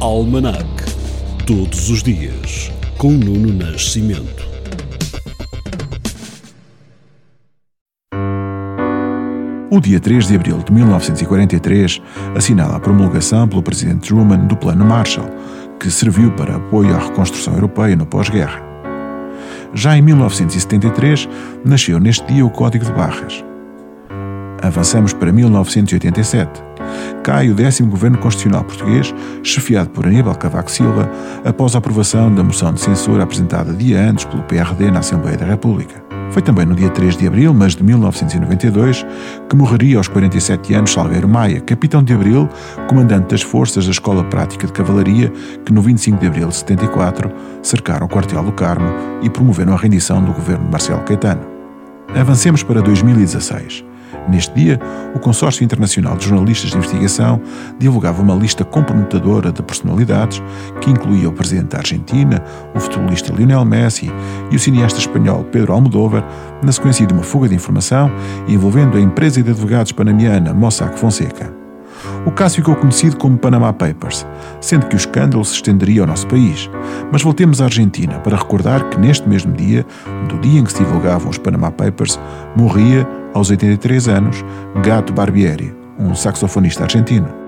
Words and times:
Almanac. 0.00 0.64
Todos 1.44 1.90
os 1.90 2.04
dias, 2.04 2.70
com 2.96 3.10
Nuno 3.10 3.52
Nascimento. 3.52 4.46
O 9.72 9.80
dia 9.80 9.98
3 9.98 10.28
de 10.28 10.36
abril 10.36 10.58
de 10.58 10.72
1943 10.72 12.00
assinala 12.36 12.76
a 12.76 12.80
promulgação 12.80 13.48
pelo 13.48 13.60
presidente 13.60 14.06
Truman 14.06 14.46
do 14.46 14.56
Plano 14.56 14.84
Marshall, 14.84 15.28
que 15.80 15.90
serviu 15.90 16.30
para 16.36 16.54
apoio 16.54 16.94
à 16.94 16.98
reconstrução 16.98 17.54
europeia 17.54 17.96
no 17.96 18.06
pós-guerra. 18.06 18.62
Já 19.74 19.98
em 19.98 20.02
1973, 20.02 21.28
nasceu 21.64 21.98
neste 21.98 22.24
dia 22.32 22.46
o 22.46 22.50
Código 22.50 22.84
de 22.84 22.92
Barras. 22.92 23.44
Avançamos 24.62 25.12
para 25.12 25.32
1987. 25.32 26.67
Cai 27.22 27.50
o 27.50 27.54
décimo 27.54 27.90
governo 27.90 28.18
constitucional 28.18 28.64
português, 28.64 29.14
chefiado 29.42 29.90
por 29.90 30.06
Aníbal 30.06 30.34
Cavaco 30.34 30.70
Silva, 30.70 31.10
após 31.44 31.74
a 31.74 31.78
aprovação 31.78 32.34
da 32.34 32.42
moção 32.42 32.72
de 32.72 32.80
censura 32.80 33.22
apresentada 33.22 33.72
dia 33.72 34.00
antes 34.00 34.24
pelo 34.24 34.42
PRD 34.44 34.90
na 34.90 35.00
Assembleia 35.00 35.36
da 35.36 35.46
República. 35.46 36.08
Foi 36.30 36.42
também 36.42 36.66
no 36.66 36.74
dia 36.74 36.90
3 36.90 37.16
de 37.16 37.26
abril, 37.26 37.54
mas 37.54 37.74
de 37.74 37.82
1992, 37.82 39.04
que 39.48 39.56
morreria 39.56 39.96
aos 39.96 40.08
47 40.08 40.74
anos 40.74 40.92
Salgueiro 40.92 41.28
Maia, 41.28 41.60
capitão 41.60 42.02
de 42.02 42.12
abril, 42.12 42.48
comandante 42.86 43.30
das 43.30 43.42
forças 43.42 43.86
da 43.86 43.90
Escola 43.90 44.22
Prática 44.24 44.66
de 44.66 44.72
Cavalaria, 44.72 45.32
que 45.64 45.72
no 45.72 45.80
25 45.80 46.18
de 46.18 46.26
abril 46.26 46.48
de 46.48 46.56
74 46.56 47.30
cercaram 47.62 48.06
o 48.06 48.08
quartel 48.08 48.44
do 48.44 48.52
Carmo 48.52 48.88
e 49.22 49.30
promoveram 49.30 49.72
a 49.72 49.76
rendição 49.76 50.22
do 50.22 50.32
governo 50.32 50.66
de 50.66 50.70
Marcelo 50.70 51.02
Caetano. 51.02 51.42
Avancemos 52.14 52.62
para 52.62 52.80
2016. 52.82 53.87
Neste 54.28 54.54
dia, 54.54 54.78
o 55.14 55.18
Consórcio 55.18 55.64
Internacional 55.64 56.16
de 56.16 56.26
Jornalistas 56.26 56.70
de 56.70 56.76
Investigação 56.76 57.40
divulgava 57.78 58.22
uma 58.22 58.34
lista 58.34 58.64
comprometedora 58.64 59.50
de 59.50 59.62
personalidades 59.62 60.42
que 60.80 60.90
incluía 60.90 61.28
o 61.28 61.32
presidente 61.32 61.70
da 61.70 61.78
Argentina, 61.78 62.42
o 62.74 62.80
futebolista 62.80 63.32
Lionel 63.32 63.64
Messi 63.64 64.10
e 64.50 64.56
o 64.56 64.58
cineasta 64.58 64.98
espanhol 64.98 65.44
Pedro 65.44 65.72
Almodóvar, 65.72 66.24
na 66.62 66.72
sequência 66.72 67.06
de 67.06 67.14
uma 67.14 67.22
fuga 67.22 67.48
de 67.48 67.54
informação 67.54 68.10
envolvendo 68.46 68.96
a 68.96 69.00
empresa 69.00 69.42
de 69.42 69.50
advogados 69.50 69.92
panamiana 69.92 70.52
Mossack 70.52 70.98
Fonseca. 70.98 71.57
O 72.26 72.30
caso 72.30 72.56
ficou 72.56 72.74
conhecido 72.76 73.16
como 73.16 73.38
Panama 73.38 73.72
Papers, 73.72 74.26
sendo 74.60 74.86
que 74.86 74.94
o 74.94 74.98
escândalo 74.98 75.44
se 75.44 75.54
estenderia 75.54 76.02
ao 76.02 76.06
nosso 76.06 76.26
país. 76.26 76.70
Mas 77.12 77.22
voltemos 77.22 77.60
à 77.60 77.64
Argentina 77.64 78.18
para 78.20 78.36
recordar 78.36 78.88
que 78.90 78.98
neste 78.98 79.28
mesmo 79.28 79.52
dia, 79.52 79.84
do 80.28 80.38
dia 80.38 80.60
em 80.60 80.64
que 80.64 80.72
se 80.72 80.78
divulgavam 80.78 81.30
os 81.30 81.38
Panama 81.38 81.70
Papers, 81.70 82.18
morria, 82.56 83.06
aos 83.34 83.50
83 83.50 84.08
anos, 84.08 84.44
Gato 84.82 85.12
Barbieri, 85.12 85.74
um 85.98 86.14
saxofonista 86.14 86.84
argentino. 86.84 87.47